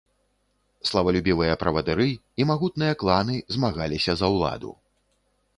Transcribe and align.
Славалюбівыя 0.91 1.59
правадыры 1.65 2.07
і 2.09 2.41
магутныя 2.53 2.93
кланы 3.05 3.35
змагаліся 3.59 4.11
за 4.23 4.27
ўладу. 4.39 4.71